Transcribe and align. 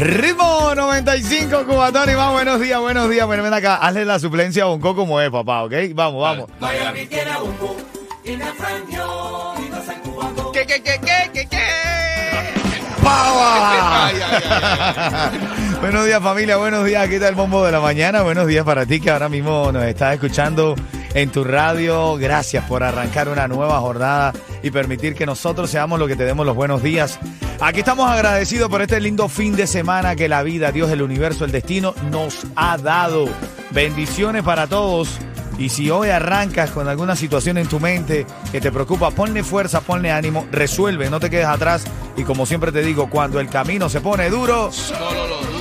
Ritmo 0.00 0.74
95 0.76 1.66
Cubatón 1.66 2.08
y 2.10 2.14
más 2.14 2.30
buenos 2.30 2.60
días, 2.60 2.78
buenos 2.78 3.10
días. 3.10 3.26
Bueno, 3.26 3.42
ven 3.42 3.52
acá, 3.52 3.76
hazle 3.76 4.04
la 4.04 4.20
suplencia 4.20 4.62
a 4.62 4.66
Bonco 4.66 4.94
como 4.94 5.20
es, 5.20 5.28
papá, 5.28 5.64
¿ok? 5.64 5.72
Vamos, 5.92 6.22
vamos. 6.22 6.50
Miami 6.60 7.06
tiene 7.06 7.30
un 7.40 7.58
boom 7.58 7.76
y 8.24 8.36
me 8.36 8.44
Frangio 8.44 9.54
y 9.58 9.70
a. 9.70 10.52
¿Qué, 10.52 10.66
qué, 10.66 10.82
qué, 10.82 11.00
qué, 11.00 11.30
qué, 11.32 11.46
qué? 11.48 11.58
¡Pava! 13.02 14.10
buenos 15.80 16.06
días 16.06 16.22
familia, 16.22 16.56
buenos 16.58 16.84
días, 16.84 17.04
aquí 17.04 17.14
está 17.14 17.28
el 17.28 17.34
bombo 17.34 17.64
de 17.64 17.72
la 17.72 17.80
mañana, 17.80 18.22
buenos 18.22 18.46
días 18.46 18.64
para 18.64 18.86
ti 18.86 19.00
que 19.00 19.10
ahora 19.10 19.28
mismo 19.28 19.72
nos 19.72 19.82
estás 19.82 20.14
escuchando 20.14 20.76
en 21.14 21.30
tu 21.30 21.44
radio, 21.44 22.16
gracias 22.16 22.64
por 22.64 22.82
arrancar 22.82 23.28
una 23.28 23.48
nueva 23.48 23.80
jornada 23.80 24.32
y 24.62 24.70
permitir 24.70 25.14
que 25.14 25.26
nosotros 25.26 25.70
seamos 25.70 25.98
los 25.98 26.08
que 26.08 26.16
te 26.16 26.24
demos 26.24 26.46
los 26.46 26.56
buenos 26.56 26.82
días. 26.82 27.18
Aquí 27.60 27.80
estamos 27.80 28.08
agradecidos 28.08 28.68
por 28.68 28.82
este 28.82 29.00
lindo 29.00 29.28
fin 29.28 29.56
de 29.56 29.66
semana 29.66 30.14
que 30.14 30.28
la 30.28 30.42
vida, 30.42 30.70
Dios, 30.70 30.90
el 30.90 31.02
universo, 31.02 31.44
el 31.44 31.50
destino 31.50 31.94
nos 32.10 32.46
ha 32.54 32.78
dado. 32.78 33.26
Bendiciones 33.70 34.42
para 34.42 34.66
todos. 34.66 35.18
Y 35.58 35.70
si 35.70 35.90
hoy 35.90 36.10
arrancas 36.10 36.70
con 36.70 36.86
alguna 36.86 37.16
situación 37.16 37.58
en 37.58 37.66
tu 37.66 37.80
mente 37.80 38.26
que 38.52 38.60
te 38.60 38.70
preocupa, 38.70 39.10
ponle 39.10 39.42
fuerza, 39.42 39.80
ponle 39.80 40.12
ánimo, 40.12 40.46
resuelve, 40.52 41.10
no 41.10 41.18
te 41.18 41.30
quedes 41.30 41.46
atrás. 41.46 41.84
Y 42.16 42.22
como 42.22 42.46
siempre 42.46 42.70
te 42.70 42.80
digo, 42.80 43.10
cuando 43.10 43.40
el 43.40 43.48
camino 43.48 43.88
se 43.88 44.00
pone 44.00 44.30
duro, 44.30 44.70
Solo 44.70 45.26
los 45.26 45.46
duros 45.48 45.57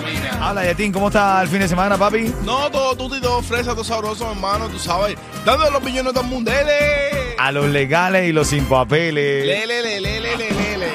caminan. 0.00 0.42
habla 0.42 0.64
Yetín, 0.64 0.92
¿cómo 0.92 1.08
está 1.08 1.42
el 1.42 1.48
fin 1.48 1.60
de 1.60 1.68
semana, 1.68 1.96
papi? 1.96 2.32
No, 2.44 2.70
todo 2.70 2.96
tuti, 2.96 3.20
todo 3.20 3.42
fresa, 3.42 3.72
todo 3.72 3.84
sabroso, 3.84 4.30
hermano, 4.30 4.68
tú 4.68 4.78
sabes. 4.78 5.16
Dando 5.44 5.70
los 5.70 5.82
millones 5.82 6.12
del 6.14 6.24
mundo. 6.24 6.50
Lele. 6.50 7.36
A 7.38 7.52
los 7.52 7.66
legales 7.66 8.28
y 8.28 8.32
los 8.32 8.48
sin 8.48 8.64
papeles. 8.66 9.46
Lele, 9.46 9.82
lele, 9.82 10.00
lele, 10.20 10.36
lele. 10.50 10.86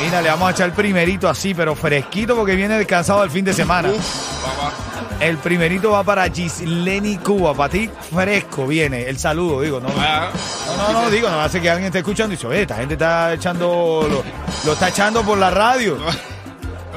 Mira, 0.00 0.22
le 0.22 0.28
vamos 0.28 0.48
a 0.48 0.52
echar 0.52 0.66
el 0.68 0.74
primerito 0.74 1.28
así, 1.28 1.54
pero 1.54 1.74
fresquito 1.74 2.36
porque 2.36 2.54
viene 2.54 2.78
descansado 2.78 3.24
el 3.24 3.30
fin 3.30 3.44
de 3.44 3.52
semana. 3.52 3.90
Uf, 3.90 4.44
papá. 4.44 4.72
El 5.18 5.36
primerito 5.38 5.90
va 5.90 6.04
para 6.04 6.30
Gisleni 6.30 7.16
Cuba, 7.18 7.52
para 7.52 7.68
ti 7.72 7.90
fresco 8.14 8.68
viene. 8.68 9.08
El 9.08 9.18
saludo, 9.18 9.62
digo, 9.62 9.80
no. 9.80 9.88
Ah, 9.98 10.30
No, 10.76 10.92
no, 10.92 11.02
no, 11.02 11.10
digo, 11.10 11.28
no 11.28 11.40
hace 11.40 11.60
que 11.60 11.68
alguien 11.68 11.86
esté 11.86 11.98
escuchando 11.98 12.32
y 12.34 12.36
dice, 12.36 12.46
oye, 12.46 12.62
esta 12.62 12.76
gente 12.76 12.94
está 12.94 13.34
echando, 13.34 14.06
lo, 14.08 14.22
lo 14.64 14.72
está 14.74 14.90
echando 14.90 15.24
por 15.24 15.36
la 15.36 15.50
radio. 15.50 15.98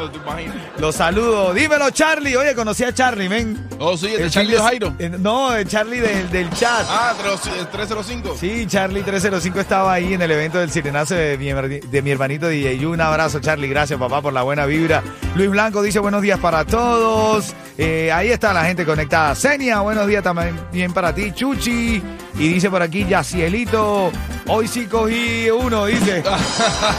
pero 0.01 0.11
te 0.11 0.17
imaginas. 0.17 0.55
Los 0.79 0.95
saludo. 0.95 1.53
Dímelo, 1.53 1.89
Charlie. 1.91 2.35
Oye, 2.35 2.55
conocí 2.55 2.83
a 2.83 2.93
Charlie, 2.93 3.27
ven. 3.27 3.67
Oh, 3.79 3.95
sí, 3.97 4.07
el 4.07 4.29
Charlie 4.31 4.53
de 4.53 4.59
Jairo. 4.61 4.93
eh, 4.99 5.09
No, 5.19 5.53
el 5.55 5.67
Charlie 5.67 5.99
del, 5.99 6.29
del 6.29 6.49
chat. 6.51 6.85
Ah, 6.89 7.13
tres- 7.21 7.53
el 7.59 7.67
305. 7.67 8.35
Sí, 8.39 8.65
Charlie 8.67 9.03
305 9.03 9.59
estaba 9.59 9.93
ahí 9.93 10.13
en 10.13 10.21
el 10.21 10.31
evento 10.31 10.57
del 10.59 10.69
sirenazo 10.71 11.15
de 11.15 11.37
mi, 11.37 11.47
hermani- 11.47 11.81
de 11.81 12.01
mi 12.01 12.11
hermanito 12.11 12.47
DJ. 12.47 12.77
Yu. 12.79 12.91
Un 12.91 13.01
abrazo, 13.01 13.39
Charlie. 13.39 13.67
Gracias, 13.67 13.99
papá, 13.99 14.21
por 14.21 14.33
la 14.33 14.41
buena 14.43 14.65
vibra. 14.65 15.03
Luis 15.35 15.49
Blanco 15.49 15.81
dice 15.81 15.99
buenos 15.99 16.21
días 16.21 16.39
para 16.39 16.65
todos. 16.65 17.53
Eh, 17.77 18.11
ahí 18.11 18.29
está 18.31 18.53
la 18.53 18.65
gente 18.65 18.85
conectada. 18.85 19.33
Senia, 19.35 19.79
buenos 19.81 20.05
días 20.07 20.23
también 20.23 20.59
bien 20.71 20.93
para 20.93 21.13
ti. 21.15 21.31
Chuchi. 21.31 22.01
Y 22.37 22.47
dice 22.47 22.69
por 22.69 22.81
aquí, 22.81 23.05
Yacielito. 23.05 24.11
Hoy 24.47 24.67
sí 24.67 24.85
cogí 24.87 25.49
uno, 25.49 25.85
dice. 25.85 26.23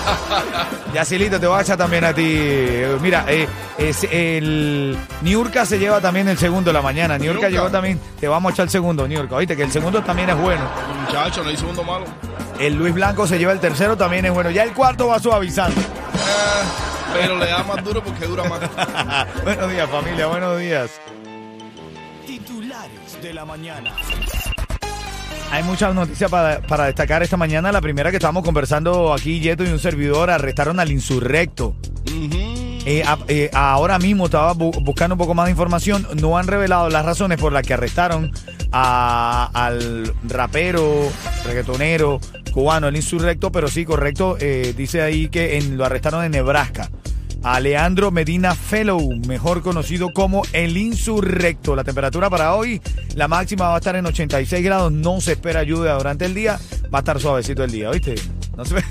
Yacielito, 0.94 1.40
te 1.40 1.46
voy 1.46 1.58
a 1.58 1.62
echar 1.62 1.76
también 1.76 2.04
a 2.04 2.12
ti. 2.12 2.22
Eh, 2.24 2.98
Mira, 3.00 3.24
eh, 3.28 3.48
es 3.78 4.06
el 4.10 4.96
Niurka 5.22 5.66
se 5.66 5.78
lleva 5.78 6.00
también 6.00 6.28
el 6.28 6.38
segundo 6.38 6.70
de 6.70 6.74
la 6.74 6.82
mañana. 6.82 7.18
Niurka 7.18 7.48
Niurka. 7.48 7.50
llegó 7.50 7.70
también. 7.70 8.00
Te 8.20 8.28
vamos 8.28 8.50
a 8.50 8.52
echar 8.54 8.64
el 8.64 8.70
segundo, 8.70 9.08
Niurka. 9.08 9.36
Oíste, 9.36 9.56
que 9.56 9.62
el 9.62 9.72
segundo 9.72 10.02
también 10.02 10.30
es 10.30 10.36
bueno. 10.38 10.62
Muchacho, 11.06 11.42
no 11.42 11.48
hay 11.50 11.56
segundo 11.56 11.82
malo. 11.82 12.04
El 12.58 12.74
Luis 12.74 12.94
Blanco 12.94 13.26
se 13.26 13.38
lleva 13.38 13.52
el 13.52 13.60
tercero, 13.60 13.96
también 13.96 14.24
es 14.26 14.32
bueno. 14.32 14.50
Ya 14.50 14.62
el 14.62 14.72
cuarto 14.72 15.08
va 15.08 15.18
suavizando. 15.18 15.80
Ah, 16.14 16.62
pero 17.14 17.36
le 17.38 17.46
da 17.46 17.62
más 17.64 17.82
duro 17.82 18.02
porque 18.04 18.26
dura 18.26 18.44
más. 18.44 18.60
buenos 19.44 19.70
días, 19.70 19.90
familia, 19.90 20.26
buenos 20.26 20.58
días. 20.60 20.90
Titulares 22.26 23.20
de 23.20 23.34
la 23.34 23.44
mañana. 23.44 23.92
Hay 25.52 25.62
muchas 25.64 25.94
noticias 25.94 26.30
para, 26.30 26.60
para 26.62 26.86
destacar 26.86 27.22
esta 27.22 27.36
mañana. 27.36 27.70
La 27.72 27.82
primera 27.82 28.10
que 28.10 28.16
estábamos 28.16 28.42
conversando 28.42 29.12
aquí, 29.12 29.38
Yeto 29.38 29.64
y 29.64 29.68
un 29.68 29.78
servidor 29.78 30.30
arrestaron 30.30 30.80
al 30.80 30.90
insurrecto. 30.90 31.76
Eh, 32.84 33.02
a- 33.06 33.18
eh, 33.28 33.50
ahora 33.52 33.98
mismo 33.98 34.24
estaba 34.24 34.54
bu- 34.54 34.82
buscando 34.82 35.14
un 35.14 35.18
poco 35.18 35.34
más 35.34 35.44
de 35.46 35.50
información. 35.50 36.06
No 36.20 36.38
han 36.38 36.46
revelado 36.46 36.88
las 36.88 37.04
razones 37.04 37.38
por 37.38 37.52
las 37.52 37.66
que 37.66 37.74
arrestaron 37.74 38.32
a- 38.72 39.50
al 39.52 40.12
rapero, 40.26 41.08
reggaetonero 41.44 42.18
cubano, 42.52 42.88
el 42.88 42.96
insurrecto, 42.96 43.52
pero 43.52 43.68
sí, 43.68 43.84
correcto. 43.84 44.36
eh, 44.40 44.74
dice 44.76 45.02
ahí 45.02 45.28
que 45.28 45.58
en- 45.58 45.76
lo 45.76 45.84
arrestaron 45.84 46.24
en 46.24 46.32
Nebraska. 46.32 46.90
A 47.44 47.58
Leandro 47.58 48.12
Medina 48.12 48.54
Fellow, 48.54 49.10
mejor 49.26 49.62
conocido 49.62 50.12
como 50.12 50.42
el 50.52 50.76
insurrecto. 50.76 51.74
La 51.74 51.82
temperatura 51.82 52.30
para 52.30 52.54
hoy, 52.54 52.80
la 53.16 53.26
máxima 53.26 53.68
va 53.68 53.74
a 53.74 53.78
estar 53.78 53.96
en 53.96 54.06
86 54.06 54.64
grados. 54.64 54.92
No 54.92 55.20
se 55.20 55.32
espera 55.32 55.64
lluvia 55.64 55.94
durante 55.94 56.24
el 56.24 56.34
día. 56.34 56.60
Va 56.94 56.98
a 56.98 57.00
estar 57.00 57.18
suavecito 57.20 57.64
el 57.64 57.72
día, 57.72 57.90
¿oíste? 57.90 58.14
No 58.56 58.64
se... 58.64 58.76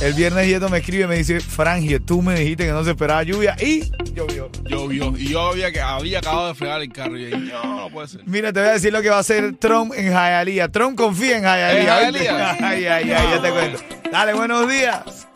El 0.00 0.14
viernes 0.14 0.46
Yeto 0.46 0.68
me 0.68 0.78
escribe 0.78 1.04
y 1.04 1.06
me 1.08 1.16
dice, 1.16 1.40
Frangio, 1.40 2.00
tú 2.00 2.22
me 2.22 2.38
dijiste 2.38 2.64
que 2.64 2.70
no 2.70 2.84
se 2.84 2.90
esperaba 2.90 3.24
lluvia 3.24 3.56
y 3.60 3.90
llovió. 4.14 4.48
Llovió. 4.64 5.12
Y 5.18 5.30
yo 5.30 5.48
había, 5.48 5.72
que, 5.72 5.80
había 5.80 6.20
acabado 6.20 6.48
de 6.48 6.54
fregar 6.54 6.80
el 6.82 6.92
carro. 6.92 7.18
Y 7.18 7.30
no, 7.30 7.80
no 7.80 7.90
puede 7.90 8.06
ser. 8.06 8.20
Mira, 8.24 8.52
te 8.52 8.60
voy 8.60 8.68
a 8.68 8.72
decir 8.74 8.92
lo 8.92 9.02
que 9.02 9.10
va 9.10 9.16
a 9.16 9.20
hacer 9.20 9.56
Trump 9.56 9.92
en 9.96 10.12
Hialeah. 10.12 10.68
Trump 10.68 10.96
confía 10.96 11.38
en 11.38 11.42
Hialeah. 11.42 12.08
¿En. 12.08 12.14
Hialeah? 12.14 12.56
Ay, 12.60 12.86
ay, 12.86 13.10
ay, 13.10 13.28
ya 13.28 13.42
te 13.42 13.50
cuento. 13.50 13.80
Dale, 14.12 14.34
buenos 14.34 14.70
días. 14.70 15.26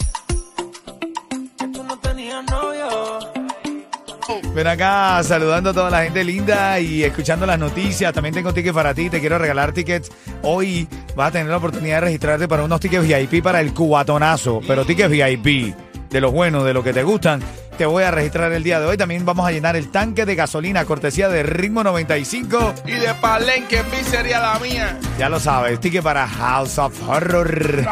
Ven 4.55 4.67
acá 4.67 5.23
saludando 5.23 5.71
a 5.71 5.73
toda 5.73 5.89
la 5.89 6.05
gente 6.05 6.23
linda 6.25 6.79
y 6.79 7.05
escuchando 7.05 7.47
las 7.47 7.59
noticias. 7.59 8.13
También 8.13 8.35
tengo 8.35 8.53
tickets 8.53 8.75
para 8.75 8.93
ti, 8.93 9.09
te 9.09 9.19
quiero 9.19 9.39
regalar 9.39 9.73
tickets. 9.73 10.11
Hoy 10.43 10.87
vas 11.17 11.29
a 11.29 11.33
tener 11.33 11.49
la 11.49 11.57
oportunidad 11.57 11.97
de 11.97 12.01
registrarte 12.03 12.47
para 12.49 12.63
unos 12.63 12.79
tickets 12.79 13.07
VIP 13.07 13.43
para 13.43 13.61
el 13.61 13.73
cubatonazo, 13.73 14.61
pero 14.67 14.85
tickets 14.85 15.11
VIP, 15.11 15.75
de 16.11 16.21
los 16.21 16.33
buenos, 16.33 16.67
de 16.67 16.75
los 16.75 16.85
que 16.85 16.93
te 16.93 17.03
gustan. 17.03 17.43
Te 17.79 17.87
voy 17.87 18.05
a 18.05 18.11
registrar 18.11 18.53
el 18.53 18.63
día 18.63 18.79
de 18.79 18.85
hoy. 18.87 18.99
También 18.99 19.25
vamos 19.25 19.47
a 19.47 19.53
llenar 19.53 19.75
el 19.75 19.91
tanque 19.91 20.27
de 20.27 20.35
gasolina, 20.35 20.85
cortesía 20.85 21.31
de 21.31 21.43
Ritmo 21.43 21.83
95. 21.83 22.75
Y 22.87 22.93
de 22.93 23.15
Palenque, 23.15 23.83
sería 24.05 24.39
la 24.39 24.59
mía. 24.59 24.99
Ya 25.19 25.31
lo 25.31 25.41
sabes, 25.41 25.81
ticket 25.81 26.03
para 26.03 26.29
House 26.29 26.79
of 26.79 26.93
Horror 27.09 27.81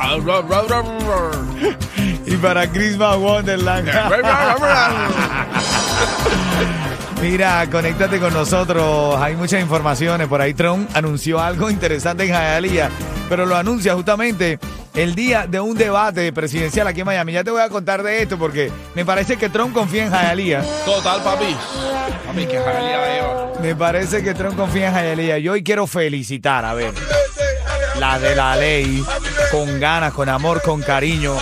y 2.27 2.37
para 2.37 2.71
Christmas 2.71 3.17
Wonderland. 3.17 3.89
Ra, 6.01 6.07
ra, 6.07 6.65
ra, 6.65 6.85
ra. 6.87 6.91
Mira, 7.21 7.69
conéctate 7.71 8.19
con 8.19 8.33
nosotros. 8.33 9.17
Hay 9.21 9.37
muchas 9.37 9.61
informaciones. 9.61 10.27
Por 10.27 10.41
ahí 10.41 10.55
Trump 10.55 10.89
anunció 10.95 11.39
algo 11.39 11.69
interesante 11.71 12.25
en 12.25 12.31
Hialeah, 12.31 12.89
pero 13.29 13.45
lo 13.45 13.57
anuncia 13.57 13.95
justamente 13.95 14.59
el 14.95 15.15
día 15.15 15.47
de 15.47 15.61
un 15.61 15.77
debate 15.77 16.33
presidencial 16.33 16.87
aquí 16.87 17.01
en 17.01 17.07
Miami. 17.07 17.33
Ya 17.33 17.45
te 17.45 17.51
voy 17.51 17.61
a 17.61 17.69
contar 17.69 18.03
de 18.03 18.23
esto 18.23 18.39
porque 18.39 18.73
me 18.95 19.05
parece 19.05 19.37
que 19.37 19.51
Trump 19.51 19.75
confía 19.75 20.07
en 20.07 20.13
Hialeah. 20.13 20.63
Total, 20.87 21.23
papi. 21.23 21.55
Papi, 22.27 22.47
que 22.47 22.59
jalea 22.59 22.97
la 22.97 23.19
Eva. 23.19 23.53
Me 23.61 23.75
parece 23.75 24.23
que 24.23 24.33
Trump 24.33 24.57
confía 24.57 24.89
en 24.89 24.95
Hialeah. 24.95 25.39
Yo 25.39 25.53
hoy 25.53 25.63
quiero 25.63 25.87
felicitar, 25.87 26.65
a 26.65 26.73
ver, 26.73 26.95
la 27.99 28.19
de 28.19 28.35
la 28.35 28.57
ley, 28.57 29.05
con 29.51 29.79
ganas, 29.79 30.15
con 30.15 30.31
amor, 30.31 30.63
con 30.63 30.81
cariño. 30.81 31.37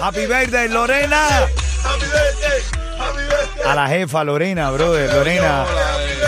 Happy 0.00 0.26
birthday, 0.26 0.68
Lorena. 0.68 1.46
A 3.66 3.74
la 3.74 3.88
jefa 3.88 4.22
Lorena, 4.24 4.70
brother. 4.70 5.10
Lorena, 5.12 5.64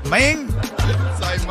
Men. 0.11 0.49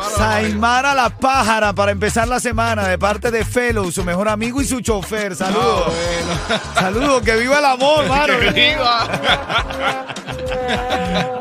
Saimara, 0.02 0.40
Saimara 0.40 0.94
la 0.94 1.10
pájara 1.10 1.72
para 1.72 1.92
empezar 1.92 2.28
la 2.28 2.40
semana 2.40 2.86
de 2.88 2.98
parte 2.98 3.30
de 3.30 3.44
Fellow, 3.44 3.90
su 3.90 4.04
mejor 4.04 4.28
amigo 4.28 4.60
y 4.60 4.64
su 4.64 4.80
chofer. 4.80 5.36
Saludos. 5.36 5.84
Ah, 5.86 5.90
bueno. 5.90 6.60
Saludos, 6.74 7.22
que 7.22 7.36
viva 7.36 7.58
el 7.58 7.64
amor, 7.64 8.06
mano. 8.08 8.34
¡Que 8.38 8.50
viva! 8.50 9.08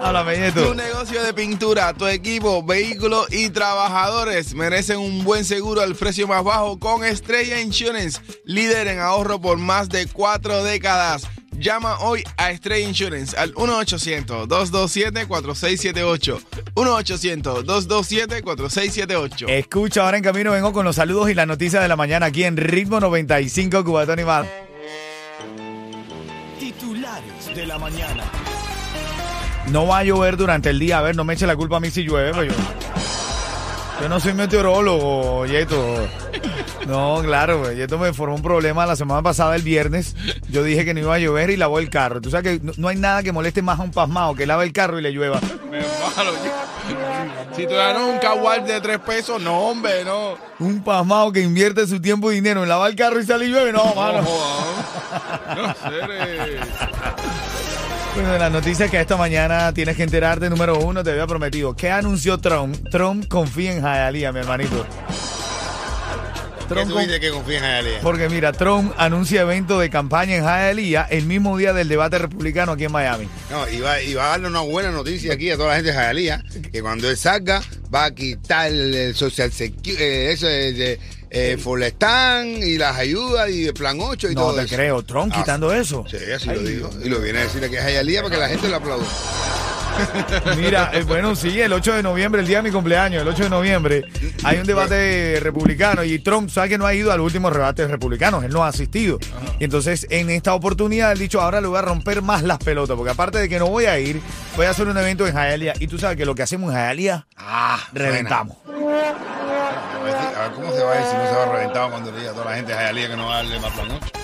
Háblame, 0.04 0.52
Tu 0.52 0.74
negocio 0.74 1.24
de 1.24 1.34
pintura, 1.34 1.94
tu 1.94 2.08
equipo, 2.08 2.64
vehículos 2.64 3.28
y 3.32 3.50
trabajadores 3.50 4.54
merecen 4.56 4.98
un 4.98 5.24
buen 5.24 5.46
seguro 5.46 5.82
al 5.82 5.96
precio 5.96 6.28
más 6.28 6.44
bajo 6.44 6.80
con 6.80 7.06
Estrella 7.06 7.60
Insurance, 7.62 8.20
líder 8.44 8.88
en 8.88 9.00
ahorro 9.00 9.40
por 9.40 9.58
más 9.58 9.90
de 9.90 10.08
cuatro 10.08 10.64
décadas. 10.64 11.28
Llama 11.60 12.00
hoy 12.00 12.24
a 12.38 12.52
Estrella 12.52 12.88
Insurance 12.88 13.36
al 13.38 13.54
1-800-227-4678. 13.54 16.40
1-800-227-4678. 16.74 19.50
Escucha, 19.50 20.06
ahora 20.06 20.16
en 20.18 20.24
camino 20.24 20.54
vengo 20.54 20.72
con 20.72 20.86
los 20.86 20.96
saludos 20.96 21.30
y 21.30 21.34
las 21.34 21.48
noticias 21.48 21.84
de 21.84 21.90
la 21.90 21.98
mañana 21.98 22.28
aquí 22.28 22.46
en 22.46 22.56
Ritmo 22.56 23.02
95 23.02 23.84
Cubatón 23.84 24.20
y 24.20 24.24
más. 24.24 24.48
Titulares 26.58 27.54
de 27.54 27.66
la 27.66 27.78
mañana. 27.78 28.24
No 29.68 29.86
va 29.86 29.98
a 30.00 30.06
llover 30.06 30.38
durante 30.38 30.70
el 30.70 30.80
día. 30.80 31.00
A 31.00 31.02
ver, 31.02 31.18
no 31.18 31.26
me 31.26 31.34
eche 31.34 31.46
la 31.46 31.58
culpa 31.58 31.76
a 31.76 31.82
mí 31.82 31.92
si 31.92 32.04
llueve, 32.04 32.34
pues 32.34 32.48
yo. 32.48 32.54
Yo 34.02 34.08
no 34.08 34.18
soy 34.22 34.34
meteorólogo, 34.34 35.46
Yeto. 35.46 36.08
No, 36.88 37.22
claro, 37.24 37.60
güey. 37.60 37.76
Yeto 37.78 37.98
me 37.98 38.14
formó 38.14 38.36
un 38.36 38.42
problema 38.42 38.86
la 38.86 38.96
semana 38.96 39.22
pasada, 39.22 39.56
el 39.56 39.62
viernes. 39.62 40.16
Yo 40.50 40.64
dije 40.64 40.86
que 40.86 40.94
no 40.94 41.02
iba 41.02 41.16
a 41.16 41.20
llover 41.20 41.50
y 41.50 41.58
lavó 41.58 41.80
el 41.80 41.90
carro. 41.90 42.22
Tú 42.22 42.30
sabes 42.32 42.60
que 42.60 42.66
no, 42.66 42.72
no 42.78 42.88
hay 42.88 42.98
nada 42.98 43.24
que 43.24 43.32
moleste 43.32 43.62
más 43.62 43.80
a 43.80 43.84
un 43.84 43.92
pasmado 43.92 44.36
que 44.36 44.46
lave 44.46 44.66
el 44.66 44.74
carro 44.74 45.00
y 45.00 45.02
le 45.02 45.12
llueva. 45.12 45.40
Me 45.70 45.80
malo, 45.80 46.32
Si 47.56 47.68
tú 47.68 47.74
ganas 47.76 48.04
un 48.04 48.18
cagual 48.20 48.66
de 48.66 48.80
tres 48.82 49.00
pesos, 49.00 49.42
no, 49.42 49.60
hombre, 49.60 50.04
no. 50.06 50.36
Un 50.60 50.84
pasmado 50.84 51.32
que 51.32 51.42
invierte 51.42 51.86
su 51.88 52.02
tiempo 52.02 52.32
y 52.32 52.36
dinero 52.36 52.64
en 52.64 52.70
lavar 52.70 52.90
el 52.90 52.96
carro 52.96 53.20
y 53.20 53.26
sale 53.26 53.46
y 53.46 53.50
llueve. 53.50 53.72
No, 53.72 53.86
No, 53.86 53.96
mano. 53.96 54.22
No, 55.56 55.76
seres. 55.90 56.60
Bueno, 58.16 58.34
de 58.34 58.40
las 58.40 58.52
noticias 58.52 58.90
que 58.90 59.00
esta 59.00 59.16
mañana 59.18 59.72
tienes 59.74 59.96
que 59.96 60.04
enterarte, 60.04 60.50
número 60.50 60.78
uno, 60.80 61.04
te 61.04 61.12
había 61.12 61.28
prometido. 61.28 61.76
¿Qué 61.76 61.90
anunció 61.92 62.38
Trump? 62.40 62.76
Trump 62.90 63.28
confía 63.28 63.72
en 63.74 63.82
Hialeah, 63.82 64.32
mi 64.32 64.40
hermanito. 64.40 64.86
¿Qué 66.70 66.76
Trump 66.76 66.92
que 67.20 67.30
confías 67.32 67.64
en? 67.64 68.02
Porque 68.02 68.30
mira, 68.30 68.52
Trump 68.54 68.94
anuncia 68.98 69.42
evento 69.42 69.80
de 69.80 69.90
campaña 69.90 70.36
en 70.36 70.44
Hialeah 70.44 71.08
el 71.10 71.26
mismo 71.26 71.58
día 71.58 71.74
del 71.74 71.88
debate 71.90 72.18
republicano 72.20 72.74
aquí 72.74 72.86
en 72.86 72.92
Miami. 72.92 73.28
No, 73.50 73.68
y 73.68 73.80
va, 73.80 74.02
y 74.02 74.14
va 74.14 74.28
a 74.28 74.30
darle 74.30 74.48
una 74.48 74.62
buena 74.62 74.92
noticia 74.92 75.34
aquí 75.34 75.50
a 75.52 75.58
toda 75.58 75.70
la 75.70 75.76
gente 75.76 75.92
de 75.92 75.98
Hialeah, 75.98 76.44
que 76.72 76.82
cuando 76.82 77.10
él 77.10 77.18
salga 77.18 77.62
va 77.94 78.06
a 78.06 78.12
quitar 78.16 78.72
el 78.72 79.16
social 79.16 79.52
security, 79.52 79.96
eh, 80.02 80.32
eso 80.32 80.46
de, 80.46 80.74
de 80.74 81.00
eh, 81.32 81.58
Forlestan 81.58 82.48
y 82.48 82.78
las 82.78 82.98
ayudas 82.98 83.50
y 83.50 83.66
el 83.68 83.74
plan 83.74 83.98
8 84.00 84.32
y 84.32 84.36
No 84.36 84.42
todo 84.42 84.56
te 84.58 84.64
eso. 84.64 84.76
creo, 84.76 85.04
Trump 85.04 85.32
Ah, 85.36 85.40
quitando 85.40 85.74
eso. 85.74 86.06
Sí, 86.10 86.18
así 86.36 86.50
Ay, 86.50 86.56
lo. 86.56 86.62
Dios 86.64 86.96
Y 87.04 87.10
lo 87.10 87.20
viene 87.20 87.40
a 87.40 87.44
decir 87.44 87.64
aquí 87.64 87.78
a 87.78 87.90
Hialeah 87.90 88.22
para 88.24 88.36
que 88.36 88.42
la 88.42 88.48
gente 88.50 88.70
lo 88.70 88.76
aplaude. 88.76 89.06
Mira, 90.58 90.92
eh, 90.94 91.04
bueno, 91.04 91.36
sí, 91.36 91.60
el 91.62 91.74
8 91.74 91.96
de 91.96 92.04
noviembre, 92.04 92.42
el 92.42 92.48
día 92.48 92.58
de 92.58 92.64
mi 92.64 92.72
cumpleaños, 92.72 93.22
el 93.22 93.28
8 93.28 93.44
de 93.44 93.50
noviembre, 93.50 94.06
hay 94.44 94.58
un 94.58 94.66
debate 94.66 95.40
republicano 95.42 96.04
y 96.04 96.20
Trump 96.20 96.50
sabe 96.50 96.70
que 96.70 96.78
no 96.78 96.86
ha 96.86 96.94
ido 96.94 97.12
al 97.12 97.20
último 97.22 97.50
debate 97.52 97.88
republicanos, 97.88 98.44
él 98.44 98.52
no 98.52 98.64
ha 98.64 98.68
asistido. 98.70 99.20
Y 99.60 99.64
entonces, 99.66 100.08
en 100.10 100.30
esta 100.30 100.54
oportunidad, 100.54 101.12
él 101.12 101.20
dicho, 101.20 101.42
ahora 101.42 101.62
le 101.62 101.68
voy 101.68 101.78
a 101.78 101.82
romper 101.82 102.22
más 102.22 102.44
las 102.44 102.58
pelotas, 102.60 102.96
porque 102.96 103.12
aparte 103.12 103.38
de 103.40 103.50
que 103.50 103.60
no 103.60 103.68
voy 103.68 103.86
a 103.86 104.00
ir, 104.00 104.22
voy 104.56 104.66
a 104.66 104.70
hacer 104.72 104.88
un 104.88 104.98
evento 104.98 105.28
en 105.28 105.36
Hialeah. 105.36 105.74
Y 105.80 105.88
tú 105.88 105.98
sabes 105.98 106.18
que 106.18 106.26
lo 106.26 106.36
que 106.36 106.44
hacemos 106.44 106.72
en 106.74 106.78
Hialeah, 106.80 107.26
Ah, 107.38 107.80
reventamos. 107.94 108.58
A 108.68 110.42
ver 110.44 110.52
cómo 110.56 110.72
se 110.74 110.84
va 110.84 110.94
a 110.94 111.00
ir 111.00 111.06
si 111.06 111.16
no 111.16 111.28
se 111.30 111.36
va 111.36 111.44
a 111.44 111.52
reventar 111.52 111.90
cuando 111.90 112.12
le 112.12 112.20
diga 112.20 112.32
a 112.32 112.34
toda 112.34 112.46
la 112.46 112.56
gente 112.56 112.72
de 112.74 112.78
Hialeah 112.78 113.10
que 113.10 113.18
no 113.18 113.26
va 113.28 113.34
a 113.34 113.38
darle 113.38 113.60
más 113.60 113.72
plan 113.74 113.88
8. 113.92 114.19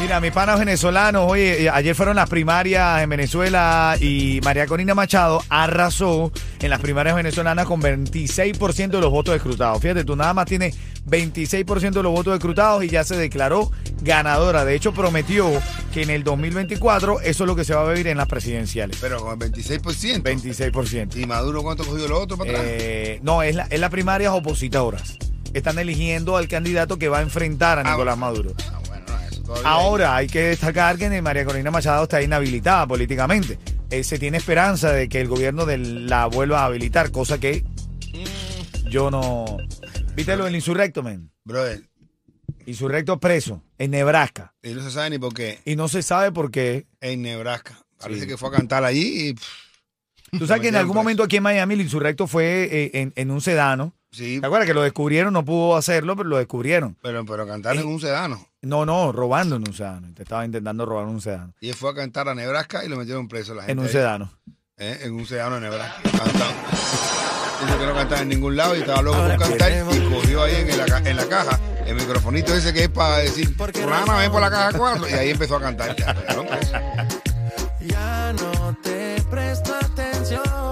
Mira, 0.00 0.20
mis 0.20 0.30
panas 0.30 0.58
venezolanos, 0.58 1.24
oye, 1.26 1.64
eh, 1.64 1.70
ayer 1.70 1.94
fueron 1.94 2.16
las 2.16 2.28
primarias 2.28 3.02
en 3.02 3.08
Venezuela 3.08 3.96
y 3.98 4.40
María 4.44 4.66
Corina 4.66 4.94
Machado 4.94 5.42
arrasó 5.48 6.30
en 6.60 6.70
las 6.70 6.80
primarias 6.80 7.16
venezolanas 7.16 7.66
con 7.66 7.80
26% 7.80 8.90
de 8.90 9.00
los 9.00 9.10
votos 9.10 9.34
escrutados. 9.34 9.80
Fíjate, 9.80 10.04
tú 10.04 10.14
nada 10.14 10.34
más 10.34 10.44
tienes 10.46 10.76
26% 11.08 11.90
de 11.92 12.02
los 12.02 12.12
votos 12.12 12.34
escrutados 12.34 12.84
y 12.84 12.88
ya 12.88 13.02
se 13.04 13.16
declaró 13.16 13.72
ganadora. 14.02 14.64
De 14.66 14.74
hecho, 14.76 14.92
prometió 14.92 15.50
que 15.94 16.02
en 16.02 16.10
el 16.10 16.22
2024 16.24 17.22
eso 17.22 17.44
es 17.44 17.46
lo 17.48 17.56
que 17.56 17.64
se 17.64 17.74
va 17.74 17.80
a 17.88 17.90
vivir 17.90 18.06
en 18.08 18.18
las 18.18 18.28
presidenciales. 18.28 18.98
Pero 19.00 19.20
con 19.22 19.40
el 19.42 19.50
26%. 19.52 20.22
26%. 20.22 21.16
¿Y 21.16 21.26
Maduro 21.26 21.62
cuánto 21.62 21.84
cogió 21.84 22.06
lo 22.06 22.20
otro 22.20 22.36
para 22.36 22.50
atrás? 22.50 22.64
Eh, 22.68 23.20
no, 23.22 23.42
es 23.42 23.56
la, 23.56 23.64
es 23.70 23.80
las 23.80 23.90
primarias 23.90 24.32
opositoras. 24.34 25.16
Están 25.54 25.78
eligiendo 25.78 26.36
al 26.36 26.48
candidato 26.48 26.98
que 26.98 27.08
va 27.08 27.18
a 27.18 27.22
enfrentar 27.22 27.78
a 27.78 27.80
Ah, 27.80 27.92
Nicolás. 27.92 28.18
Maduro. 28.18 28.52
Ah, 28.70 28.78
todavía 29.46 29.68
Ahora 29.70 30.16
hay 30.16 30.26
que 30.26 30.42
destacar 30.42 30.98
que 30.98 31.22
María 31.22 31.44
Corina 31.44 31.70
Machado 31.70 32.02
está 32.04 32.20
inhabilitada 32.22 32.86
políticamente. 32.86 33.58
Eh, 33.90 34.02
se 34.04 34.18
tiene 34.18 34.38
esperanza 34.38 34.90
de 34.92 35.08
que 35.08 35.20
el 35.20 35.28
gobierno 35.28 35.64
de 35.64 35.78
la 35.78 36.26
vuelva 36.26 36.62
a 36.62 36.64
habilitar, 36.66 37.10
cosa 37.12 37.38
que 37.38 37.64
yo 38.90 39.10
no. 39.10 39.56
¿Viste 40.14 40.36
lo 40.36 40.44
del 40.44 40.54
insurrecto, 40.54 41.02
men? 41.02 41.30
Brother, 41.44 41.82
Insurrecto 42.66 43.20
preso 43.20 43.62
en 43.78 43.92
Nebraska. 43.92 44.52
y 44.62 44.70
no 44.74 44.82
se 44.82 44.90
sabe 44.90 45.10
ni 45.10 45.18
por 45.18 45.32
qué. 45.34 45.60
Y 45.64 45.76
no 45.76 45.86
se 45.88 46.02
sabe 46.02 46.32
por 46.32 46.50
qué. 46.50 46.86
En 47.00 47.22
Nebraska. 47.22 47.78
Parece 47.98 48.22
Sí. 48.22 48.26
que 48.26 48.36
fue 48.36 48.48
a 48.48 48.52
cantar 48.52 48.84
allí 48.84 49.28
y. 49.28 49.34
pff, 49.34 49.44
Tú 50.38 50.46
sabes 50.46 50.62
que 50.62 50.68
en 50.68 50.76
algún 50.76 50.92
preso. 50.94 51.02
momento 51.02 51.22
aquí 51.22 51.36
en 51.36 51.44
Miami 51.44 51.74
el 51.74 51.80
insurrecto 51.82 52.26
fue 52.26 52.64
eh, 52.70 52.90
en, 52.94 53.12
en 53.14 53.30
un 53.30 53.40
sedano. 53.40 53.94
Sí, 54.16 54.40
¿Te 54.40 54.46
acuerdas 54.46 54.66
que 54.66 54.74
lo 54.74 54.82
descubrieron? 54.82 55.32
No 55.32 55.44
pudo 55.44 55.76
hacerlo, 55.76 56.16
pero 56.16 56.28
lo 56.28 56.38
descubrieron. 56.38 56.96
pero, 57.02 57.24
pero 57.24 57.46
cantar 57.46 57.76
en 57.76 57.86
un 57.86 58.00
sedano. 58.00 58.46
No, 58.62 58.84
no, 58.84 59.12
robando 59.12 59.56
en 59.56 59.68
un 59.68 59.74
sedano. 59.74 60.12
Te 60.14 60.22
estaba 60.22 60.44
intentando 60.44 60.84
robar 60.86 61.06
un 61.06 61.20
sedano. 61.20 61.54
Y 61.60 61.68
él 61.68 61.74
fue 61.74 61.90
a 61.90 61.94
cantar 61.94 62.28
a 62.28 62.34
Nebraska 62.34 62.84
y 62.84 62.88
lo 62.88 62.96
metieron 62.96 63.28
preso 63.28 63.54
la 63.54 63.62
gente. 63.62 63.72
En 63.72 63.78
un 63.78 63.86
ahí. 63.86 63.92
sedano. 63.92 64.32
¿Eh? 64.78 64.98
En 65.02 65.14
un 65.14 65.26
sedano 65.26 65.56
de 65.56 65.60
Nebraska. 65.62 66.02
Cantando. 66.02 66.44
Dice 67.64 67.78
que 67.78 67.86
no 67.86 67.94
cantaba 67.94 68.20
en 68.22 68.28
ningún 68.28 68.56
lado 68.56 68.76
y 68.76 68.80
estaba 68.80 69.00
loco 69.02 69.16
por 69.18 69.38
cantar 69.38 69.72
y 69.72 70.12
cogió 70.12 70.42
ahí 70.42 70.56
en 70.56 70.76
la, 70.76 70.98
en 70.98 71.16
la 71.16 71.26
caja 71.26 71.58
el 71.86 71.94
microfonito 71.94 72.52
ese 72.52 72.72
que 72.72 72.84
es 72.84 72.88
para 72.88 73.18
decir, 73.18 73.54
fulana, 73.54 74.16
ven 74.16 74.30
por 74.30 74.40
la 74.40 74.50
caja 74.50 74.76
4 74.76 75.08
y 75.08 75.12
ahí 75.12 75.30
empezó 75.30 75.56
a 75.56 75.60
cantar. 75.60 75.94
Ya. 75.96 76.14
Ya 77.80 78.32
no 78.32 78.76
te 78.82 79.22
presto 79.30 79.72
atención. 79.72 80.65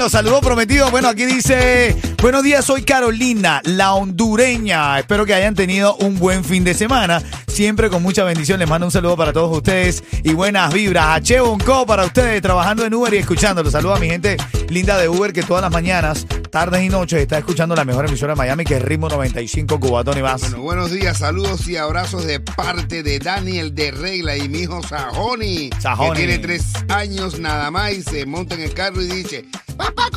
Los 0.00 0.12
saludos 0.12 0.40
prometidos. 0.40 0.90
Bueno, 0.90 1.08
aquí 1.08 1.26
dice, 1.26 1.94
buenos 2.22 2.42
días, 2.42 2.64
soy 2.64 2.84
Carolina, 2.84 3.60
la 3.64 3.92
hondureña. 3.92 4.98
Espero 4.98 5.26
que 5.26 5.34
hayan 5.34 5.54
tenido 5.54 5.94
un 5.96 6.18
buen 6.18 6.42
fin 6.42 6.64
de 6.64 6.72
semana. 6.72 7.22
Siempre 7.48 7.90
con 7.90 8.02
mucha 8.02 8.24
bendición. 8.24 8.58
Les 8.58 8.66
mando 8.66 8.86
un 8.86 8.90
saludo 8.90 9.14
para 9.18 9.34
todos 9.34 9.54
ustedes 9.54 10.02
y 10.24 10.32
buenas 10.32 10.72
vibras. 10.72 11.04
A 11.06 11.20
Che 11.20 11.40
Bonco 11.40 11.84
para 11.84 12.06
ustedes, 12.06 12.40
trabajando 12.40 12.86
en 12.86 12.94
Uber 12.94 13.12
y 13.12 13.18
escuchándolo. 13.18 13.70
Saludos 13.70 13.98
a 13.98 14.00
mi 14.00 14.08
gente 14.08 14.38
linda 14.70 14.96
de 14.96 15.08
Uber 15.08 15.34
que 15.34 15.42
todas 15.42 15.62
las 15.62 15.70
mañanas, 15.70 16.26
tardes 16.50 16.82
y 16.82 16.88
noches 16.88 17.20
está 17.20 17.36
escuchando 17.36 17.74
la 17.74 17.84
mejor 17.84 18.06
emisora 18.06 18.32
de 18.32 18.38
Miami 18.38 18.64
que 18.64 18.76
es 18.76 18.82
Ritmo 18.82 19.08
95 19.10 19.78
Cubatón 19.80 20.16
y 20.16 20.22
más. 20.22 20.40
Bueno, 20.40 20.62
buenos 20.62 20.90
días, 20.92 21.18
saludos 21.18 21.68
y 21.68 21.76
abrazos 21.76 22.24
de 22.24 22.40
parte 22.40 23.02
de 23.02 23.18
Daniel 23.18 23.74
de 23.74 23.90
Regla 23.90 24.36
y 24.36 24.48
mi 24.48 24.60
hijo 24.60 24.80
Sajoni, 24.82 25.70
Sajoni. 25.78 26.10
que 26.12 26.16
tiene 26.16 26.38
tres 26.38 26.64
años 26.88 27.38
nada 27.38 27.70
más 27.70 27.92
y 27.92 28.02
se 28.02 28.24
monta 28.24 28.54
en 28.54 28.62
el 28.62 28.72
carro 28.72 29.02
y 29.02 29.06
dice, 29.08 29.44
papá, 29.76 30.08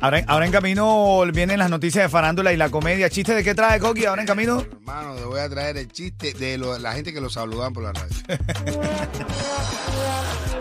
Ahora, 0.00 0.22
ahora 0.28 0.46
en 0.46 0.52
camino 0.52 1.22
vienen 1.34 1.58
las 1.58 1.70
noticias 1.70 2.04
de 2.04 2.08
farándula 2.08 2.52
y 2.52 2.56
la 2.56 2.70
comedia. 2.70 3.10
¿Chiste 3.10 3.34
de 3.34 3.42
qué 3.42 3.52
trae 3.56 3.80
Coqui 3.80 4.04
ahora 4.06 4.22
en 4.22 4.28
camino? 4.28 4.60
Hermano, 4.60 5.16
te 5.16 5.24
voy 5.24 5.40
a 5.40 5.48
traer 5.48 5.76
el 5.76 5.90
chiste 5.90 6.34
de 6.34 6.56
lo- 6.56 6.78
la 6.78 6.92
gente 6.92 7.12
que 7.12 7.20
lo 7.20 7.28
saludan 7.30 7.72
por 7.72 7.82
la 7.82 7.92
radio. 7.92 8.14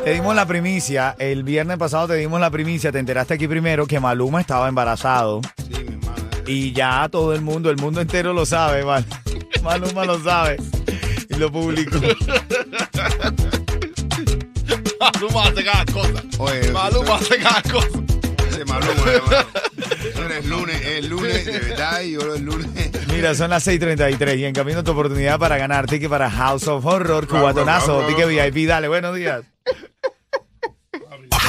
Te 0.04 0.14
dimos 0.14 0.34
la 0.36 0.46
primicia. 0.48 1.16
El 1.20 1.44
viernes 1.44 1.78
pasado 1.78 2.08
te 2.08 2.14
dimos 2.16 2.40
la 2.40 2.50
primicia. 2.50 2.94
Te 2.94 3.00
enteraste 3.00 3.34
aquí 3.34 3.46
primero 3.46 3.86
que 3.86 4.00
Maluma 4.00 4.40
estaba 4.40 4.70
embarazado. 4.70 5.42
Sí, 5.58 5.84
mi 5.84 5.96
hermano. 5.96 6.24
Y 6.48 6.72
ya 6.72 7.10
todo 7.12 7.36
el 7.36 7.42
mundo, 7.42 7.70
el 7.70 7.76
mundo 7.76 8.00
entero 8.00 8.32
lo 8.32 8.46
sabe, 8.46 8.86
Mal- 8.86 9.06
Maluma 9.64 10.06
lo 10.06 10.24
sabe. 10.24 10.58
Y 11.30 11.36
lo 11.36 11.52
publicó. 11.52 12.00
Maluma 15.00 15.44
hace 15.48 15.64
cada 15.64 15.86
cosa. 15.86 16.24
Oye, 16.38 16.72
Maluma 16.72 17.16
hace 17.16 17.38
cada 17.38 17.62
cosa. 17.64 17.88
Ese 18.50 18.66
Maluma, 18.66 19.12
hermano. 19.12 19.48
El 20.38 20.50
lunes, 20.50 20.82
el 20.86 21.08
lunes, 21.10 21.46
de 21.46 21.60
verdad, 21.60 22.02
y 22.02 22.12
yo 22.12 22.36
el 22.36 22.44
lunes. 22.44 22.68
Mira, 23.08 23.34
son 23.34 23.50
las 23.50 23.66
6:33 23.66 24.38
y 24.38 24.46
en 24.46 24.54
camino 24.54 24.84
tu 24.84 24.92
oportunidad 24.92 25.40
para 25.40 25.58
ganar 25.58 25.88
ticket 25.88 26.10
para 26.10 26.30
House 26.30 26.68
of 26.68 26.86
Horror, 26.86 27.28
cubatonazo, 27.28 28.06
ticket. 28.08 28.28
VIP. 28.28 28.68
Dale, 28.68 28.88
buenos 28.88 29.16
días. 29.16 29.42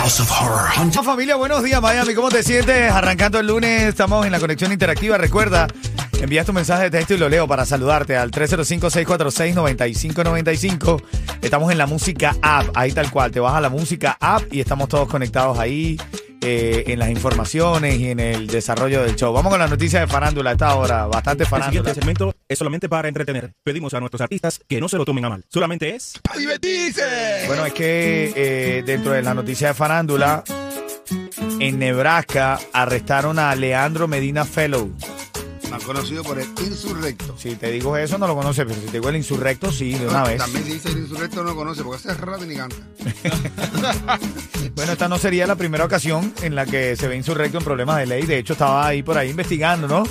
Hola, 0.00 1.02
familia, 1.02 1.36
buenos 1.36 1.62
días 1.62 1.82
Miami, 1.82 2.14
¿cómo 2.14 2.30
te 2.30 2.42
sientes? 2.42 2.90
Arrancando 2.90 3.40
el 3.40 3.46
lunes, 3.46 3.88
estamos 3.88 4.24
en 4.24 4.32
la 4.32 4.40
conexión 4.40 4.72
interactiva. 4.72 5.18
Recuerda, 5.18 5.66
envías 6.20 6.46
tu 6.46 6.52
mensaje 6.52 6.84
de 6.84 6.90
texto 6.90 7.14
y 7.14 7.18
lo 7.18 7.28
leo 7.28 7.46
para 7.46 7.64
saludarte 7.64 8.16
al 8.16 8.30
305-646-9595. 8.30 11.02
Estamos 11.42 11.70
en 11.72 11.78
la 11.78 11.86
música 11.86 12.36
app, 12.42 12.66
ahí 12.74 12.92
tal 12.92 13.10
cual. 13.10 13.30
Te 13.30 13.40
vas 13.40 13.54
a 13.54 13.60
la 13.60 13.68
música 13.68 14.16
app 14.20 14.52
y 14.52 14.60
estamos 14.60 14.88
todos 14.88 15.08
conectados 15.08 15.58
ahí 15.58 15.98
eh, 16.40 16.84
en 16.86 16.98
las 16.98 17.10
informaciones 17.10 17.98
y 17.98 18.10
en 18.10 18.20
el 18.20 18.46
desarrollo 18.46 19.02
del 19.02 19.16
show. 19.16 19.32
Vamos 19.32 19.50
con 19.50 19.58
las 19.60 19.70
noticias 19.70 20.02
de 20.02 20.06
farándula 20.12 20.50
a 20.50 20.52
esta 20.54 20.74
hora, 20.74 21.06
bastante 21.06 21.44
El 21.44 21.48
farándula. 21.48 21.80
siguiente 21.80 22.00
segmento 22.00 22.34
es 22.48 22.58
solamente 22.58 22.88
para 22.88 23.08
entretener. 23.08 23.52
Pedimos 23.62 23.94
a 23.94 24.00
nuestros 24.00 24.20
artistas 24.20 24.60
que 24.68 24.80
no 24.80 24.88
se 24.88 24.96
lo 24.98 25.04
tomen 25.04 25.24
a 25.24 25.28
mal. 25.30 25.44
Solamente 25.48 25.94
es... 25.94 26.14
¡Divertirse! 26.36 27.44
Bueno, 27.46 27.64
es 27.66 27.72
que 27.72 28.32
eh, 28.34 28.82
dentro 28.84 29.12
de 29.12 29.22
la 29.22 29.34
noticia 29.34 29.68
de 29.68 29.74
farándula, 29.74 30.42
en 31.60 31.78
Nebraska 31.78 32.58
arrestaron 32.72 33.38
a 33.38 33.54
Leandro 33.54 34.08
Medina 34.08 34.44
Fellow. 34.44 34.90
Más 35.70 35.84
conocido 35.84 36.22
por 36.24 36.38
el 36.38 36.46
insurrecto. 36.66 37.34
Si 37.38 37.54
te 37.56 37.70
digo 37.70 37.96
eso, 37.96 38.16
no 38.18 38.26
lo 38.26 38.34
conoces, 38.34 38.64
pero 38.66 38.80
si 38.80 38.86
te 38.86 38.92
digo 38.92 39.08
el 39.10 39.16
insurrecto, 39.16 39.70
sí, 39.70 39.92
de 39.94 40.06
una 40.06 40.24
vez. 40.24 40.38
También 40.38 40.64
dice 40.64 40.88
el 40.90 40.98
insurrecto, 40.98 41.36
no 41.42 41.50
lo 41.50 41.56
conoce, 41.56 41.82
porque 41.82 41.98
hace 42.08 42.14
rato 42.20 42.44
ni 42.46 42.56
canta. 42.56 42.76
Bueno, 44.74 44.92
esta 44.92 45.08
no 45.08 45.18
sería 45.18 45.46
la 45.46 45.56
primera 45.56 45.84
ocasión 45.84 46.32
en 46.42 46.54
la 46.54 46.64
que 46.64 46.94
se 46.94 47.08
ve 47.08 47.16
insurrecto 47.16 47.58
en 47.58 47.64
problemas 47.64 47.96
de 47.98 48.06
ley. 48.06 48.22
De 48.26 48.38
hecho, 48.38 48.52
estaba 48.52 48.86
ahí 48.86 49.02
por 49.02 49.18
ahí 49.18 49.30
investigando, 49.30 49.88
¿no? 49.88 50.04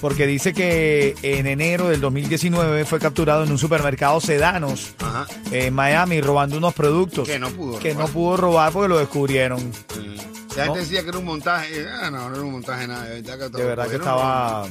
Porque 0.00 0.26
dice 0.28 0.52
que 0.52 1.16
en 1.22 1.46
enero 1.48 1.88
del 1.88 2.00
2019 2.00 2.84
fue 2.84 3.00
capturado 3.00 3.42
en 3.42 3.50
un 3.50 3.58
supermercado 3.58 4.20
Sedanos 4.20 4.94
Ajá. 5.00 5.26
en 5.50 5.74
Miami 5.74 6.20
robando 6.20 6.56
unos 6.56 6.74
productos 6.74 7.28
Que 7.28 7.38
no 7.38 7.50
pudo. 7.50 7.78
que 7.80 7.94
no 7.94 8.06
pudo 8.08 8.36
robar 8.36 8.72
porque 8.72 8.88
lo 8.88 8.98
descubrieron. 8.98 9.72
La 10.56 10.64
gente 10.64 10.78
No. 10.78 10.84
decía 10.84 11.02
que 11.02 11.08
era 11.08 11.18
un 11.18 11.24
montaje. 11.24 11.86
Ah, 11.88 12.10
no, 12.10 12.28
no 12.28 12.34
era 12.36 12.44
un 12.44 12.52
montaje 12.52 12.86
nada. 12.86 13.04
De 13.04 13.20
verdad 13.22 13.38
que, 13.38 13.48
todo- 13.50 13.58
De 13.58 13.64
verdad 13.64 13.88
que 13.88 13.94
era 13.94 14.04
un- 14.04 14.10
estaba-. 14.10 14.68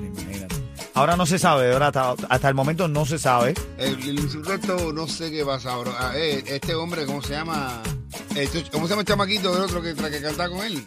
Imagínate. 0.00 0.56
Ahora 0.94 1.16
no 1.16 1.24
se 1.24 1.38
sabe, 1.38 1.68
verdad, 1.68 1.96
hasta, 1.96 2.26
hasta 2.28 2.48
el 2.48 2.54
momento 2.54 2.86
no 2.88 3.06
se 3.06 3.18
sabe. 3.18 3.54
El, 3.78 3.94
el 4.08 4.18
insurrecto, 4.18 4.92
no 4.92 5.06
sé 5.06 5.30
qué 5.30 5.44
pasa 5.44 5.72
ahora. 5.72 5.92
Ah, 5.98 6.12
eh, 6.16 6.42
este 6.46 6.74
hombre, 6.74 7.06
¿cómo 7.06 7.22
se 7.22 7.32
llama? 7.32 7.80
Este- 8.34 8.64
¿Cómo 8.70 8.86
se 8.86 8.90
llama 8.90 9.02
el 9.02 9.06
chamaquito 9.06 9.52
del 9.54 9.62
otro 9.62 9.80
que, 9.80 9.94
que 9.94 10.20
cantaba 10.20 10.48
con 10.50 10.64
él? 10.66 10.84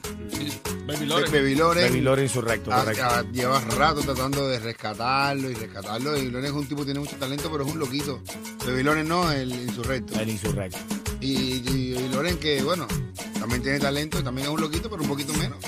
Baby 0.85 1.07
Baby 1.31 1.55
Loren. 1.55 1.87
Baby 1.89 2.01
Lore 2.01 2.23
insurrecto, 2.23 2.69
correcto. 2.69 3.03
ah, 3.05 3.23
lleva 3.31 3.59
rato 3.77 4.01
tratando 4.01 4.49
de 4.49 4.59
rescatarlo 4.59 5.49
y 5.49 5.53
rescatarlo. 5.53 6.17
Y 6.17 6.29
Loren 6.29 6.45
es 6.47 6.51
un 6.51 6.67
tipo 6.67 6.81
que 6.81 6.85
tiene 6.85 6.99
mucho 6.99 7.15
talento, 7.15 7.49
pero 7.49 7.65
es 7.65 7.71
un 7.71 7.79
loquito. 7.79 8.21
Baby 8.67 8.83
Loren 8.83 9.07
no, 9.07 9.31
el 9.31 9.49
insurrecto. 9.51 10.19
El 10.19 10.29
insurrecto. 10.29 10.77
Y, 11.21 11.31
y, 11.31 11.95
y 11.97 12.09
Loren 12.09 12.37
que, 12.37 12.61
bueno, 12.61 12.85
también 13.43 13.61
tiene 13.61 13.77
talento, 13.77 14.17
y 14.19 14.23
también 14.23 14.47
es 14.47 14.53
un 14.53 14.61
loquito, 14.61 14.89
pero 14.89 15.01
un 15.01 15.09
poquito 15.09 15.33
menos. 15.33 15.57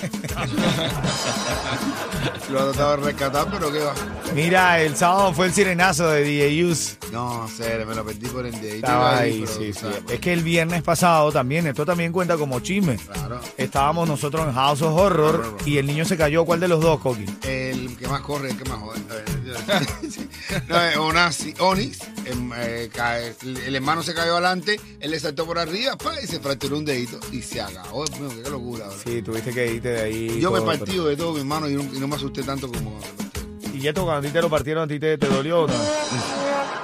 Lo 2.50 2.60
ha 2.60 2.72
tratado 2.72 2.96
de 2.96 3.02
rescatar, 3.04 3.48
pero 3.50 3.70
qué 3.70 3.80
va. 3.80 3.92
Mira, 4.34 4.80
el 4.80 4.96
sábado 4.96 5.34
fue 5.34 5.44
el 5.48 5.52
sirenazo 5.52 6.08
de 6.08 6.22
DJ 6.22 6.64
Use. 6.64 6.96
No, 7.12 7.46
serio, 7.54 7.84
me 7.84 7.94
lo 7.94 8.02
perdí 8.02 8.28
por 8.28 8.46
el 8.46 8.58
día. 8.58 8.76
Estaba 8.76 9.18
ahí, 9.18 9.44
sí, 9.46 9.74
sí. 9.74 9.86
Es 10.08 10.20
que 10.20 10.32
el 10.32 10.42
viernes 10.42 10.82
pasado 10.82 11.30
también, 11.30 11.66
esto 11.66 11.84
también 11.84 12.12
cuenta 12.12 12.38
como 12.38 12.60
chisme. 12.60 12.96
Claro. 12.96 13.42
Estábamos 13.58 14.08
nosotros 14.08 14.46
en 14.46 14.54
House 14.54 14.80
of 14.80 14.98
Horror 14.98 15.58
y 15.66 15.76
el 15.76 15.86
niño 15.86 16.06
se 16.06 16.16
cayó. 16.16 16.46
¿Cuál 16.46 16.60
de 16.60 16.68
los 16.68 16.80
dos, 16.80 16.98
Coqui? 17.00 17.26
El 17.42 17.94
que 17.98 18.08
más 18.08 18.22
corre, 18.22 18.52
el 18.52 18.56
que 18.56 18.64
más 18.70 18.78
jode. 18.78 19.00
no, 20.68 21.66
Onix, 21.66 21.98
eh, 22.56 22.90
cae- 22.92 23.34
el 23.42 23.74
hermano 23.76 24.02
se 24.02 24.14
cayó 24.14 24.32
adelante, 24.32 24.80
él 25.00 25.10
le 25.10 25.20
saltó 25.20 25.46
por 25.46 25.58
arriba 25.58 25.96
pa, 25.96 26.20
y 26.20 26.26
se 26.26 26.40
fracturó 26.40 26.78
un 26.78 26.84
dedito 26.84 27.18
y 27.32 27.42
se 27.42 27.60
acabó. 27.60 28.04
Mío, 28.18 28.30
qué 28.42 28.50
locura. 28.50 28.86
bro. 28.86 28.96
Sí, 29.04 29.22
tuviste 29.22 29.52
que 29.52 29.72
irte 29.74 29.88
de 29.88 30.00
ahí. 30.00 30.40
Yo 30.40 30.50
me 30.50 30.60
partido 30.62 31.06
de 31.08 31.16
todo, 31.16 31.32
mi 31.32 31.40
hermano, 31.40 31.68
y 31.68 31.74
no, 31.74 31.82
y 31.82 31.98
no 31.98 32.08
me 32.08 32.16
asusté 32.16 32.42
tanto 32.42 32.70
como 32.70 32.98
partí. 32.98 33.76
¿Y 33.78 33.86
esto 33.88 34.04
cuando 34.04 34.26
a 34.26 34.30
ti 34.30 34.32
te 34.32 34.40
lo 34.40 34.48
partieron, 34.48 34.84
a 34.84 34.86
ti 34.88 34.98
te, 34.98 35.18
te 35.18 35.26
dolió 35.26 35.62
o 35.62 35.66
no? 35.68 35.74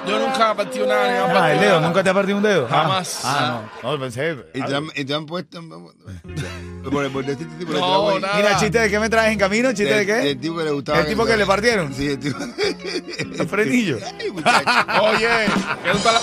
Yo 0.07 0.19
nunca 0.19 0.53
he 0.53 0.55
partido 0.57 0.87
nada. 0.87 1.07
ni 1.09 1.15
he 1.15 1.19
Ah, 1.19 1.27
partido 1.33 1.53
el 1.55 1.61
dedo, 1.61 1.75
nada. 1.77 1.87
¿nunca 1.87 2.03
te 2.05 2.11
ha 2.11 2.15
partido 2.15 2.37
un 2.37 2.43
dedo? 2.43 2.69
Ah, 2.71 2.75
Jamás. 2.83 3.21
Ah, 3.25 3.63
no, 3.83 3.93
no, 3.93 4.01
pensé. 4.01 4.37
Y 4.55 4.63
te 4.63 4.75
han, 4.75 4.85
y 4.95 5.05
te 5.05 5.15
han 5.15 5.27
puesto 5.27 5.61
por 5.69 5.93
por 6.91 7.05
el 7.05 7.13
No, 7.13 7.67
trago 7.71 8.11
ahí. 8.11 8.21
nada. 8.21 8.37
Mira, 8.37 8.57
chiste 8.59 8.79
de 8.81 8.91
qué 8.91 8.99
me 8.99 9.09
traes 9.09 9.33
en 9.33 9.39
camino, 9.39 9.69
chiste 9.73 9.85
de 9.95 10.01
El, 10.01 10.07
qué. 10.07 10.31
el 10.33 10.41
tipo 10.41 10.57
que 10.59 10.65
le 10.65 10.71
gustaba. 10.73 10.99
¿El 11.01 11.07
tipo 11.07 11.25
que 11.25 11.37
le 11.37 11.47
partieron? 11.47 11.95
Sí, 11.95 12.09
el 12.09 12.19
tipo. 12.19 12.39
El 12.43 13.49
frenillo. 13.49 13.99
Ay, 14.21 14.31
muchacho. 14.31 14.71
Oye, 15.03 15.29
¿qué 15.85 15.93
gusta 15.93 16.13
la... 16.13 16.21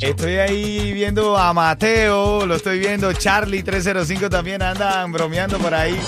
Estoy 0.00 0.36
ahí 0.36 0.92
viendo 0.94 1.36
a 1.36 1.52
Mateo, 1.52 2.46
lo 2.46 2.54
estoy 2.54 2.78
viendo. 2.78 3.12
Charlie 3.12 3.62
305 3.62 4.30
también 4.30 4.62
andan 4.62 5.12
bromeando 5.12 5.58
por 5.58 5.74
ahí. 5.74 5.98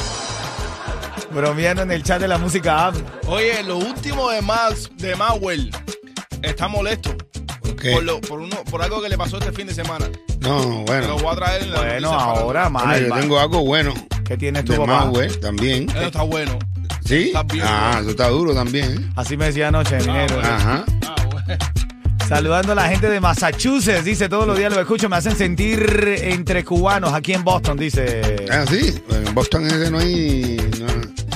Bromeando 1.31 1.83
en 1.83 1.91
el 1.93 2.03
chat 2.03 2.21
de 2.21 2.29
la 2.29 2.39
música 2.39 2.87
app. 2.87 2.97
Oye, 3.29 3.63
lo 3.63 3.77
último 3.77 4.31
de 4.31 4.41
Max, 4.41 4.91
de 4.97 5.15
Mauel, 5.15 5.71
está 6.43 6.69
molesto. 6.69 7.15
Por, 7.93 8.03
lo- 8.03 8.21
por, 8.21 8.41
uno, 8.41 8.57
por 8.71 8.83
algo 8.83 9.01
que 9.01 9.09
le 9.09 9.17
pasó 9.17 9.39
este 9.39 9.53
fin 9.53 9.67
de 9.67 9.75
semana. 9.75 10.07
No, 10.41 10.59
Lo 10.59 10.69
bueno. 10.85 11.19
voy 11.19 11.33
a 11.33 11.37
traer 11.37 11.63
en 11.63 11.73
la 11.73 11.79
Bueno, 11.81 12.13
ahora 12.13 12.69
Bueno, 12.69 12.87
mal. 12.87 13.03
yo 13.03 13.09
mal. 13.09 13.21
tengo 13.21 13.39
algo 13.41 13.65
bueno. 13.65 13.95
¿Qué 14.25 14.37
tienes 14.37 14.65
tú, 14.65 14.73
De 14.73 14.79
papá? 14.79 15.11
También. 15.41 15.89
Eso 15.91 16.03
está 16.03 16.23
bueno. 16.23 16.59
¿Sí? 17.05 17.29
Está 17.29 17.43
bien. 17.45 17.65
Ah, 17.67 17.99
eso 18.01 18.11
está 18.11 18.29
duro 18.29 18.55
también. 18.55 18.93
¿eh? 18.93 19.13
Así 19.17 19.37
me 19.37 19.47
decía 19.47 19.69
anoche, 19.69 19.99
minero. 20.01 20.35
bueno. 20.37 20.49
Ajá. 20.51 20.85
Ah, 21.07 21.15
bueno. 21.33 21.59
Saludando 22.29 22.73
a 22.73 22.75
la 22.77 22.89
gente 22.89 23.09
de 23.09 23.19
Massachusetts. 23.19 24.05
Dice, 24.05 24.29
todos 24.29 24.47
los 24.47 24.57
días 24.57 24.73
lo 24.73 24.81
escucho, 24.81 25.09
me 25.09 25.17
hacen 25.17 25.35
sentir 25.35 26.17
entre 26.23 26.65
cubanos 26.65 27.13
aquí 27.13 27.33
en 27.33 27.43
Boston, 27.43 27.77
dice. 27.79 28.47
Ah, 28.53 28.65
sí. 28.69 29.03
Bueno, 29.09 29.29
en 29.29 29.35
Boston 29.35 29.67
ese 29.67 29.91
no 29.91 29.99
hay. 29.99 30.57
No. 30.79 30.87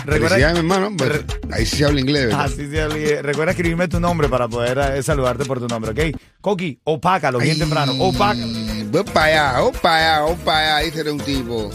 Recuerda- 0.05 0.29
Felicidades, 0.37 0.55
mi 0.55 0.59
hermano. 0.73 0.97
pues, 0.97 1.11
Re- 1.11 1.25
ahí 1.53 1.67
sí 1.67 1.77
se 1.79 1.85
habla 1.85 2.01
inglés, 2.01 2.27
¿verdad? 2.27 2.45
Así 2.45 2.71
se 2.71 2.85
olvide. 2.85 3.23
Recuerda 3.23 3.53
escribirme 3.53 3.89
tu 3.89 4.01
nombre 4.01 4.29
para 4.29 4.49
poder 4.49 4.79
eh, 4.97 5.03
saludarte 5.03 5.45
por 5.45 5.59
tu 5.61 5.67
nombre, 5.67 5.91
¿ok? 5.93 6.17
Coqui, 6.41 6.79
opácalo 6.85 7.39
bien 7.39 7.53
Ay, 7.55 7.59
temprano. 7.59 7.93
Opaca. 7.99 8.41
Voy 8.91 9.03
para 9.05 9.27
allá, 9.55 9.61
voy 9.61 9.73
para 9.83 9.97
allá, 9.97 10.21
voy 10.27 10.37
para 10.45 10.77
allá. 10.79 10.85
Dice 10.91 11.11
un 11.11 11.21
tipo 11.21 11.71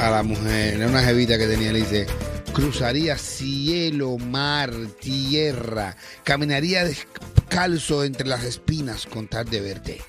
a 0.00 0.10
la 0.10 0.22
mujer, 0.22 0.74
era 0.74 0.86
una 0.88 1.02
jevita 1.02 1.36
que 1.38 1.46
tenía, 1.46 1.72
le 1.72 1.80
dice, 1.80 2.06
cruzaría 2.52 3.16
cielo, 3.18 4.16
mar, 4.18 4.72
tierra, 5.00 5.96
caminaría 6.24 6.84
descalzo 6.84 8.04
entre 8.04 8.26
las 8.26 8.42
espinas 8.44 9.06
con 9.06 9.28
tal 9.28 9.48
de 9.50 9.60
verte. 9.60 10.00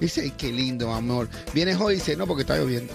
Dice, 0.00 0.20
ay, 0.22 0.32
qué 0.36 0.52
lindo, 0.52 0.92
amor. 0.92 1.28
Vienes 1.54 1.76
hoy 1.80 1.94
dice, 1.96 2.16
no, 2.16 2.26
porque 2.26 2.42
está 2.42 2.56
lloviendo. 2.56 2.92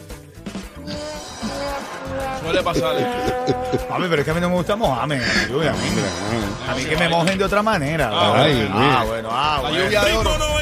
Suele 2.43 2.63
pasar. 2.63 2.95
Mami, 3.89 4.07
pero 4.09 4.21
es 4.21 4.25
que 4.25 4.31
a 4.31 4.33
mí 4.33 4.41
no 4.41 4.49
me 4.49 4.55
gusta 4.55 4.75
mojarme. 4.75 5.19
Lluvia, 5.49 5.71
a 5.71 5.73
mí, 5.73 5.79
a 6.69 6.75
mí 6.75 6.85
que 6.85 6.97
me 6.97 7.09
mojen 7.09 7.37
de 7.37 7.43
otra 7.43 7.63
manera. 7.63 8.09
Ay, 8.35 8.69
ah, 8.73 9.03
bueno, 9.07 9.29
ah, 9.31 9.59
La 9.63 9.69
bueno. 9.69 9.83
lluvia 9.85 10.03
de 10.03 10.13
oro. 10.13 10.52